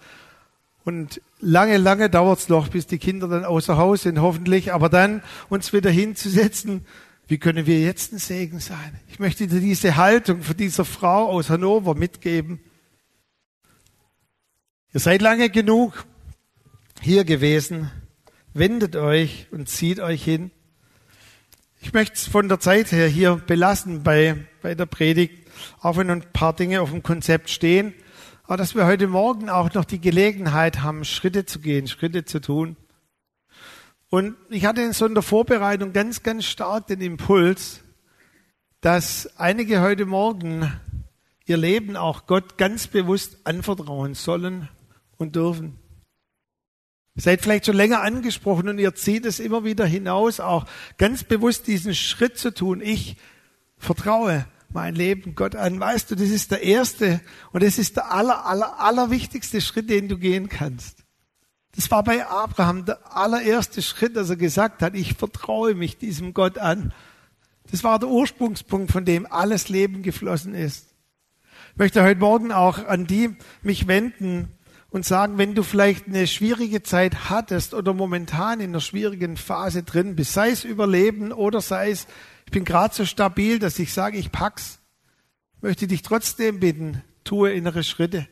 [0.85, 4.73] Und lange, lange dauert es noch, bis die Kinder dann außer Haus sind, hoffentlich.
[4.73, 6.85] Aber dann uns wieder hinzusetzen
[7.29, 8.99] wie können wir jetzt ein Segen sein?
[9.09, 12.59] Ich möchte dir diese Haltung von dieser Frau aus Hannover mitgeben.
[14.95, 16.07] Ihr seid lange genug
[17.03, 17.91] hier gewesen.
[18.55, 20.51] Wendet euch und zieht euch hin.
[21.83, 25.47] Ich möchte es von der Zeit her hier belassen bei, bei der Predigt,
[25.81, 27.93] auch wenn ein paar Dinge auf dem Konzept stehen.
[28.45, 32.41] Aber dass wir heute Morgen auch noch die Gelegenheit haben, Schritte zu gehen, Schritte zu
[32.41, 32.77] tun.
[34.11, 37.81] Und ich hatte in so einer Vorbereitung ganz, ganz stark den Impuls,
[38.81, 40.73] dass einige heute Morgen
[41.45, 44.69] ihr Leben auch Gott ganz bewusst anvertrauen sollen
[45.19, 45.79] und dürfen.
[47.17, 50.67] Ihr seid vielleicht schon länger angesprochen und ihr zieht es immer wieder hinaus, auch
[50.97, 52.81] ganz bewusst diesen Schritt zu tun.
[52.81, 53.17] Ich
[53.77, 55.81] vertraue mein Leben Gott an.
[55.81, 57.21] Weißt du, das ist der erste
[57.53, 61.08] und das ist der aller, aller, aller wichtigste Schritt, den du gehen kannst.
[61.79, 66.35] Das war bei Abraham der allererste Schritt, dass er gesagt hat, ich vertraue mich diesem
[66.35, 66.93] Gott an.
[67.71, 70.89] Das war der Ursprungspunkt, von dem alles Leben geflossen ist.
[71.71, 74.49] Ich möchte heute Morgen auch an die mich wenden
[74.91, 79.85] und sagen, wenn du vielleicht eine schwierige Zeit hattest oder momentan in einer schwierigen Phase
[79.85, 82.09] drin bist, sei es Überleben oder sei es,
[82.47, 84.81] ich bin gerade so stabil, dass ich sage, ich pack's,
[85.61, 88.27] möchte dich trotzdem bitten, tue innere Schritte.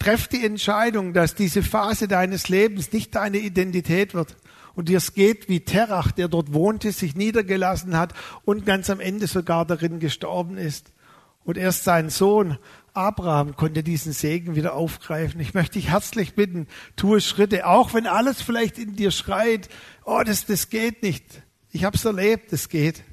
[0.00, 4.34] Treff die Entscheidung, dass diese Phase deines Lebens nicht deine Identität wird
[4.74, 8.14] und dir es geht wie Terach, der dort wohnte, sich niedergelassen hat
[8.46, 10.92] und ganz am Ende sogar darin gestorben ist.
[11.44, 12.56] Und erst sein Sohn
[12.94, 15.38] Abraham konnte diesen Segen wieder aufgreifen.
[15.38, 19.68] Ich möchte dich herzlich bitten, tue Schritte, auch wenn alles vielleicht in dir schreit,
[20.06, 21.24] oh, das, das geht nicht.
[21.72, 23.04] Ich habe es erlebt, das geht.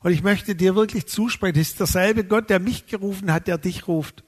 [0.00, 3.56] Und ich möchte dir wirklich zusprechen, das ist derselbe Gott, der mich gerufen hat, der
[3.56, 4.23] dich ruft.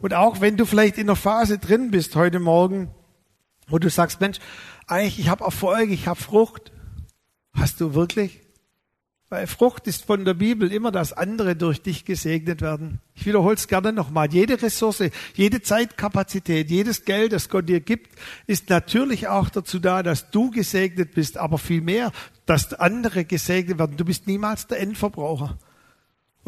[0.00, 2.90] Und auch wenn du vielleicht in einer Phase drin bist heute Morgen,
[3.68, 4.38] wo du sagst, Mensch,
[4.86, 6.72] eigentlich, ich habe Erfolg, ich habe Frucht.
[7.52, 8.40] Hast du wirklich?
[9.30, 13.00] Weil Frucht ist von der Bibel immer, dass andere durch dich gesegnet werden.
[13.14, 14.32] Ich wiederhole es gerne nochmal.
[14.32, 20.02] Jede Ressource, jede Zeitkapazität, jedes Geld, das Gott dir gibt, ist natürlich auch dazu da,
[20.02, 22.10] dass du gesegnet bist, aber vielmehr,
[22.46, 23.98] dass andere gesegnet werden.
[23.98, 25.58] Du bist niemals der Endverbraucher.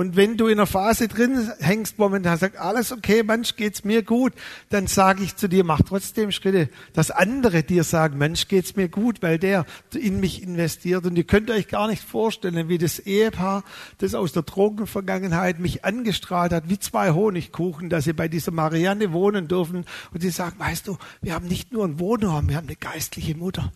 [0.00, 4.02] Und wenn du in einer Phase drin hängst momentan, sagst, alles okay, Mensch, geht's mir
[4.02, 4.32] gut,
[4.70, 8.88] dann sage ich zu dir, mach trotzdem Schritte, dass andere dir sagen, Mensch, geht's mir
[8.88, 11.04] gut, weil der in mich investiert.
[11.04, 13.62] Und ihr könnt euch gar nicht vorstellen, wie das Ehepaar,
[13.98, 19.12] das aus der Drogenvergangenheit mich angestrahlt hat, wie zwei Honigkuchen, dass sie bei dieser Marianne
[19.12, 19.84] wohnen dürfen.
[20.14, 23.36] Und sie sagen, weißt du, wir haben nicht nur einen Wohnraum, wir haben eine geistliche
[23.36, 23.70] Mutter.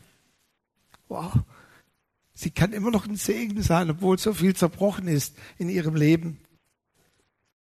[1.07, 1.35] Wow.
[2.37, 6.41] Sie kann immer noch ein Segen sein, obwohl so viel zerbrochen ist in ihrem Leben.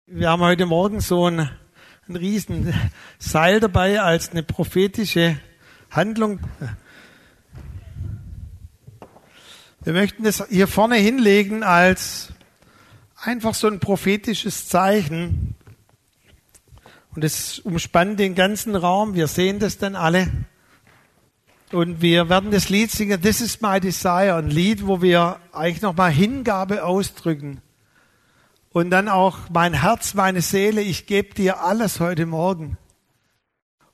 [0.07, 1.51] Wir haben heute Morgen so ein,
[2.09, 2.73] ein riesen
[3.19, 5.37] Seil dabei als eine prophetische
[5.91, 6.39] Handlung.
[9.83, 12.33] Wir möchten es hier vorne hinlegen als
[13.17, 15.57] einfach so ein prophetisches Zeichen.
[17.17, 19.15] Und es umspannt den ganzen Raum.
[19.15, 20.31] Wir sehen das dann alle.
[21.73, 25.81] Und wir werden das Lied singen, This is my desire, ein Lied, wo wir eigentlich
[25.81, 27.63] nochmal Hingabe ausdrücken.
[28.73, 32.77] Und dann auch mein Herz, meine Seele, ich gebe dir alles heute Morgen.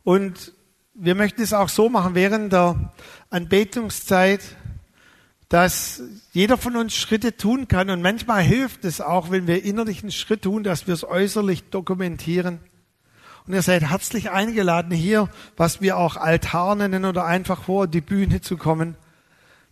[0.02, 0.54] Und
[0.94, 2.92] wir möchten es auch so machen während der
[3.30, 4.40] Anbetungszeit,
[5.48, 7.90] dass jeder von uns Schritte tun kann.
[7.90, 11.70] Und manchmal hilft es auch, wenn wir innerlich einen Schritt tun, dass wir es äußerlich
[11.70, 12.58] dokumentieren.
[13.48, 18.02] Und ihr seid herzlich eingeladen, hier, was wir auch Altar nennen oder einfach vor die
[18.02, 18.94] Bühne zu kommen.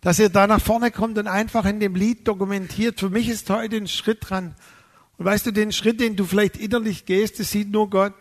[0.01, 2.99] Dass ihr da nach vorne kommt und einfach in dem Lied dokumentiert.
[2.99, 4.55] Für mich ist heute ein Schritt dran.
[5.19, 8.15] Und weißt du, den Schritt, den du vielleicht innerlich gehst, das sieht nur Gott.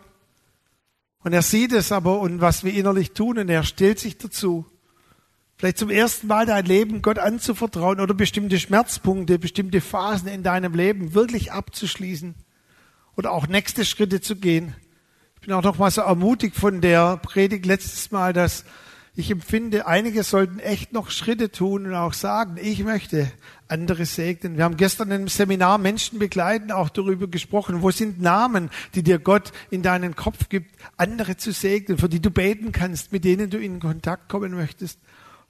[1.24, 4.66] Und er sieht es aber und was wir innerlich tun und er stellt sich dazu.
[5.56, 10.74] Vielleicht zum ersten Mal dein Leben Gott anzuvertrauen oder bestimmte Schmerzpunkte, bestimmte Phasen in deinem
[10.74, 12.34] Leben wirklich abzuschließen
[13.16, 14.74] oder auch nächste Schritte zu gehen
[15.46, 18.64] bin auch noch mal so ermutigt von der Predigt letztes Mal, dass
[19.14, 23.30] ich empfinde, einige sollten echt noch Schritte tun und auch sagen, ich möchte
[23.68, 24.56] andere segnen.
[24.56, 29.20] Wir haben gestern im Seminar Menschen begleiten, auch darüber gesprochen, wo sind Namen, die dir
[29.20, 33.48] Gott in deinen Kopf gibt, andere zu segnen, für die du beten kannst, mit denen
[33.48, 34.98] du in Kontakt kommen möchtest.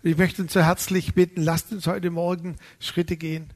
[0.05, 3.51] Und ich möchte uns so herzlich bitten, lasst uns heute Morgen Schritte gehen.